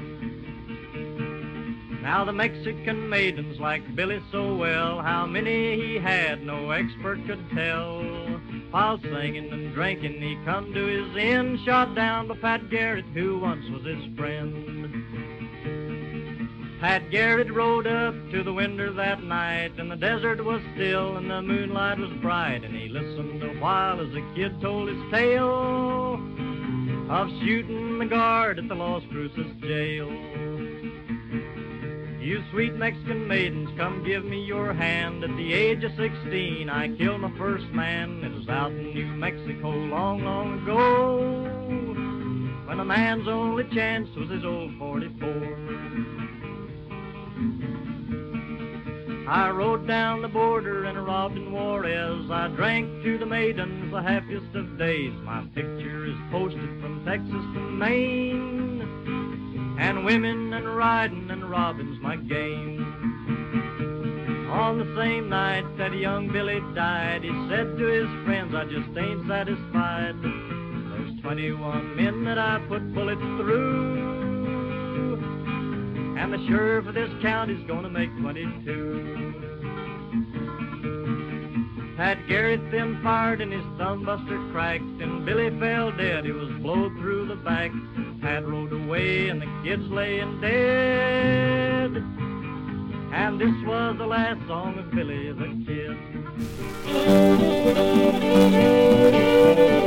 [2.03, 7.49] Now the Mexican maidens liked Billy so well, how many he had no expert could
[7.56, 8.40] tell.
[8.72, 13.38] While singing and drinking, he come to his end, shot down by Pat Garrett, who
[13.39, 14.81] once was his friend.
[16.80, 21.30] Pat Garrett rode up to the winder that night, and the desert was still and
[21.30, 26.14] the moonlight was bright, and he listened a while as the kid told his tale
[27.10, 30.61] of shooting the guard at the Los Cruces jail.
[32.22, 35.23] You sweet Mexican maidens, come give me your hand.
[35.23, 38.23] At the age of 16, I killed my first man.
[38.23, 41.48] It was out in New Mexico long, long ago,
[42.68, 45.81] when a man's only chance was his old 44.
[49.27, 52.30] I rode down the border and robbed in Juarez.
[52.30, 55.14] I drank to the maidens the happiest of days.
[55.23, 58.70] My picture is posted from Texas to Maine.
[59.82, 62.86] And women and riding and robbing's my game.
[64.52, 68.95] On the same night that young Billy died, he said to his friends, I just
[68.95, 70.14] ain't satisfied.
[70.22, 75.18] There's 21 men that I put bullets through.
[76.20, 79.31] And the sheriff of this county's gonna make 22.
[82.02, 86.26] Pat Garrett then fired and his sunbuster cracked and Billy fell dead.
[86.26, 87.69] He was blowed through the back.
[88.23, 91.95] Pat rode away and the kids laying dead.
[93.14, 95.45] And this was the last song of Billy the
[99.68, 99.81] Kid.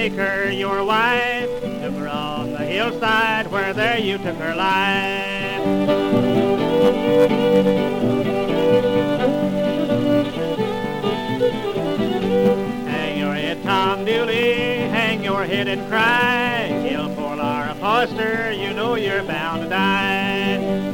[0.00, 1.50] Make her your wife.
[1.60, 5.62] Took her on the hillside where there you took her life.
[12.88, 16.68] Hang your head, Tom Dooley, hang your head and cry.
[16.88, 20.89] Kill poor Laura Foster, you know you're bound to die.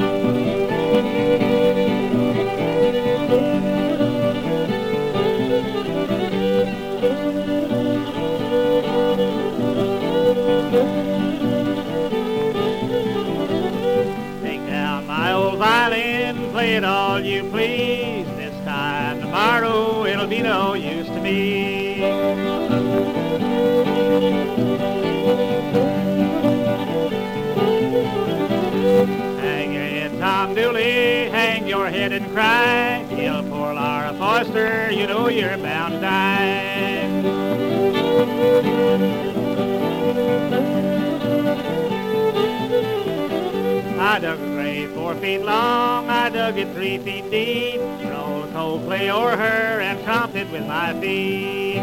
[45.07, 47.81] Four feet long, I dug it three feet deep.
[48.11, 51.77] Rolled cold clay o'er her and tromped it with my feet.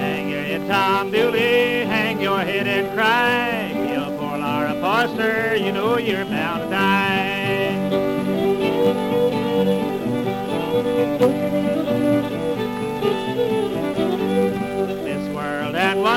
[0.00, 3.70] Hang your head, Tom Dooley, hang your head and cry.
[3.86, 7.33] Kill poor Laura Foster, you know you're bound to die.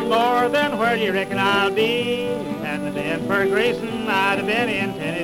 [0.08, 2.24] More, than where do you reckon I'll be?
[2.24, 5.17] It been for Grayson, I'd have been in Tennessee.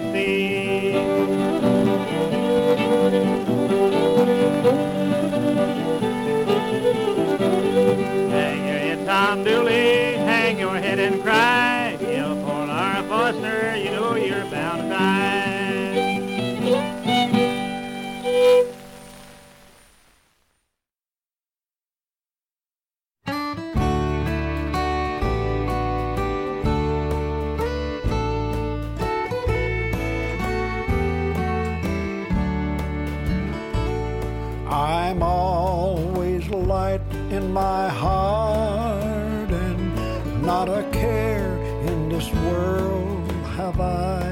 [40.91, 41.57] Care
[41.89, 44.23] in this world have I.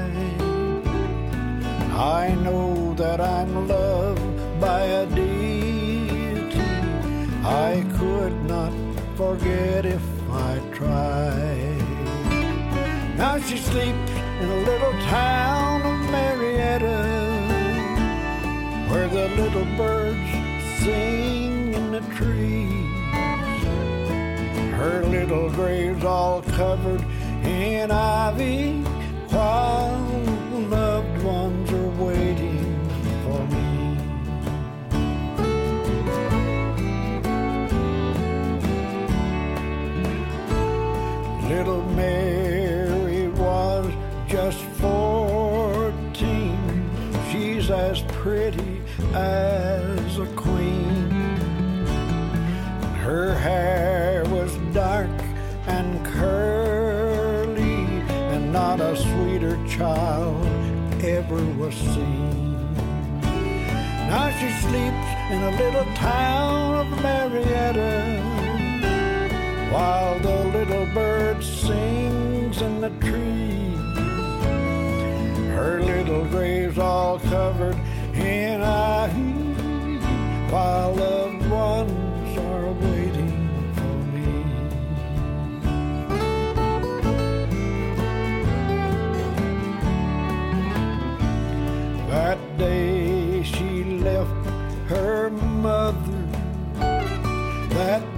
[1.92, 6.60] I know that I'm loved by a deity
[7.44, 8.72] I could not
[9.16, 11.82] forget if I tried.
[13.16, 16.98] Now she sleeps in a little town of Marietta
[18.88, 20.30] where the little birds
[20.80, 22.61] sing in the trees.
[24.82, 27.02] Her little grave's all covered
[27.44, 28.82] in ivy
[29.30, 29.96] while
[30.68, 32.88] loved ones are waiting
[33.22, 33.68] for me.
[41.48, 43.86] Little Mary was
[44.26, 46.58] just fourteen.
[47.30, 48.82] She's as pretty
[49.14, 51.08] as a queen.
[53.04, 54.11] Her hair
[61.32, 62.74] Never was seen.
[63.22, 68.20] Now she sleeps in a little town of Marietta,
[69.72, 73.78] while the little bird sings in the trees.
[75.56, 77.78] Her little grave's all covered
[78.14, 79.32] in ivy,
[80.52, 81.81] while loved ones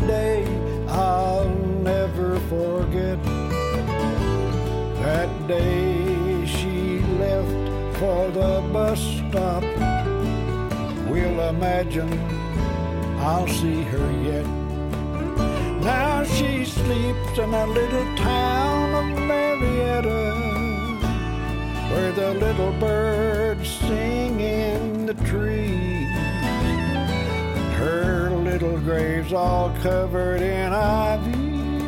[0.06, 0.44] day
[0.88, 1.48] I'll
[1.82, 3.22] never forget.
[5.02, 9.62] That day she left for the bus stop.
[11.08, 12.12] We'll imagine
[13.18, 14.46] I'll see her yet.
[15.82, 20.22] Now she sleeps in a little town of Marietta,
[21.90, 25.93] where the little birds sing in the trees.
[28.64, 31.86] Little grave's all covered in ivy,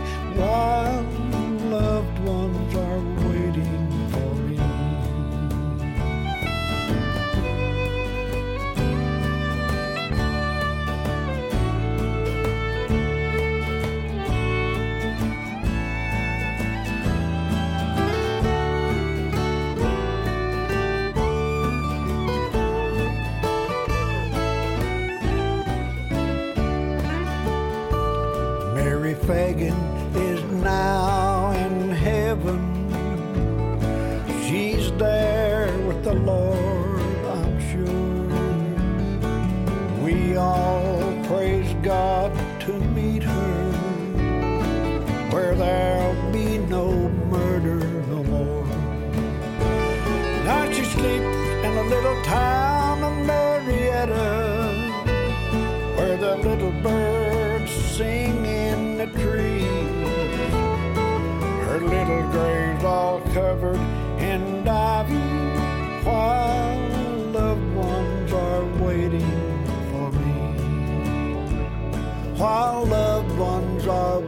[72.36, 74.20] While loved ones are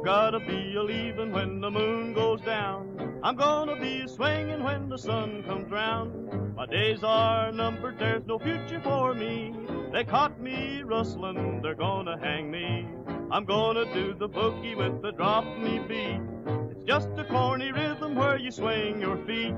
[0.00, 3.20] I've gotta be a leaving when the moon goes down.
[3.22, 6.56] I'm gonna be swinging when the sun comes round.
[6.56, 9.52] My days are numbered, there's no future for me.
[9.92, 12.88] They caught me rustling, they're gonna hang me.
[13.30, 16.22] I'm gonna do the boogie with the drop me beat.
[16.70, 19.54] It's just a corny rhythm where you swing your feet.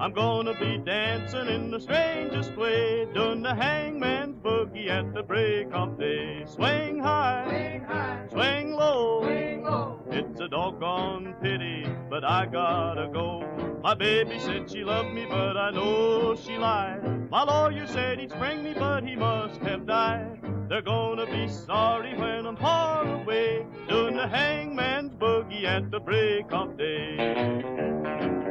[0.00, 5.68] I'm gonna be dancing in the strangest way, doing the hangman's boogie at the break
[5.72, 6.44] of day.
[6.46, 10.00] Swing high, swing, high, swing low, swing low.
[10.10, 13.44] It's a doggone pity, but I gotta go.
[13.82, 17.30] My baby said she loved me, but I know she lied.
[17.30, 20.40] My lawyer said he'd spring me, but he must have died.
[20.68, 26.52] They're gonna be sorry when I'm far away, doing the hangman's boogie at the break
[26.52, 28.47] of day.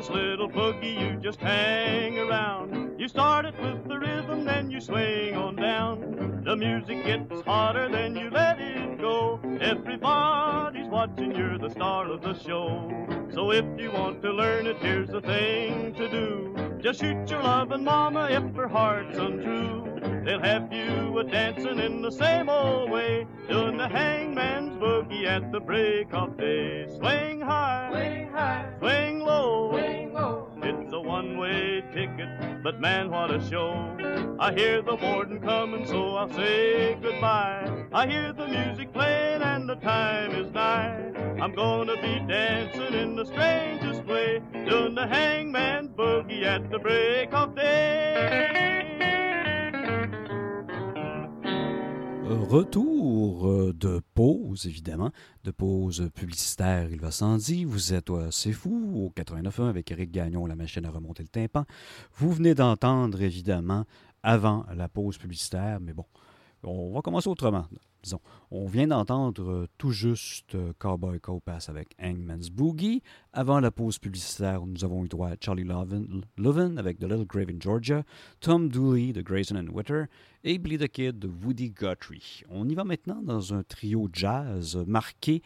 [0.00, 2.98] This little boogie, you just hang around.
[2.98, 6.42] You start it with the rhythm, then you swing on down.
[6.42, 9.38] The music gets hotter, then you let it go.
[9.60, 12.90] Everybody's watching, you're the star of the show.
[13.34, 16.78] So if you want to learn it, here's the thing to do.
[16.80, 19.89] Just shoot your loving mama if her heart's untrue.
[20.24, 25.52] They'll have you a dancing in the same old way, doing the hangman's boogie at
[25.52, 26.86] the break of day.
[26.96, 30.48] Swing high, swing high, swing low, swing low.
[30.62, 33.72] It's a one-way ticket, but man, what a show!
[34.38, 37.86] I hear the warden coming, so I'll say goodbye.
[37.92, 41.12] I hear the music playing, and the time is nigh.
[41.40, 47.32] I'm gonna be dancing in the strangest way, doing the hangman's boogie at the break
[47.32, 48.99] of day.
[52.50, 55.12] Retour euh, de pause, évidemment,
[55.44, 57.68] de pause publicitaire, il va sans dire.
[57.68, 61.28] Vous êtes à C'est Fou, au 89.1 avec Eric Gagnon, la machine à remonter le
[61.28, 61.64] tympan.
[62.16, 63.84] Vous venez d'entendre, évidemment,
[64.24, 66.06] avant la pause publicitaire, mais bon,
[66.64, 67.66] On va commencer autrement.
[68.02, 68.20] Disons,
[68.50, 73.02] on vient d'entendre euh, tout juste euh, Cowboy Copass avec Hangman's Boogie.
[73.32, 75.66] Avant la pause publicitaire, nous avons eu droit à Charlie
[76.38, 78.04] Lovin, avec The Little Grave in Georgia,
[78.40, 80.04] Tom Dooley de Grayson and Witter
[80.44, 82.42] et Billy the Kid de Woody Guthrie.
[82.48, 85.42] On y va maintenant dans un trio jazz marqué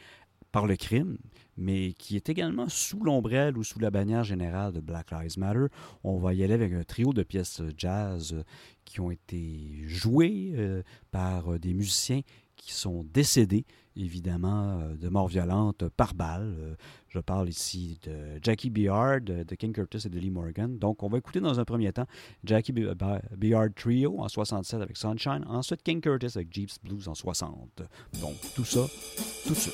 [0.52, 1.18] par le crime,
[1.56, 5.66] mais qui est également sous l'ombrelle ou sous la bannière générale de Black Lives Matter.
[6.04, 8.44] On va y aller avec un trio de pièces jazz
[8.84, 12.20] qui ont été jouées euh, par des musiciens
[12.56, 13.64] qui sont décédés,
[13.96, 16.54] évidemment, euh, de mort violente par balle.
[16.58, 16.74] Euh,
[17.08, 20.78] Je parle ici de Jackie Beard, de King Curtis et de Lee Morgan.
[20.78, 22.06] Donc, on va écouter dans un premier temps
[22.42, 27.06] Jackie Be- Be- Beard Trio en 67 avec Sunshine, ensuite King Curtis avec Jeeps Blues
[27.06, 27.82] en 60.
[28.20, 28.86] Donc, tout ça,
[29.46, 29.70] tout de.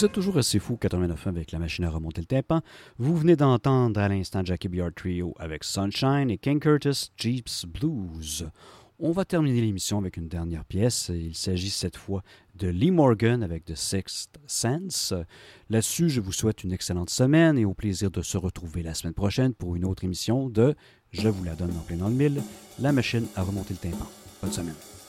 [0.00, 2.62] Vous êtes toujours assez fou 89 avec la machine à remonter le tympan.
[2.96, 8.48] Vous venez d'entendre à l'instant Jackie Br Trio avec Sunshine et King Curtis Jeeps Blues.
[8.98, 11.10] On va terminer l'émission avec une dernière pièce.
[11.14, 12.22] Il s'agit cette fois
[12.54, 15.12] de Lee Morgan avec The Sixth Sense.
[15.68, 19.12] Là-dessus, je vous souhaite une excellente semaine et au plaisir de se retrouver la semaine
[19.12, 20.74] prochaine pour une autre émission de
[21.10, 22.42] Je vous la donne en plein dans le mille,
[22.78, 24.10] la machine à remonter le tympan.
[24.40, 24.99] Bonne semaine.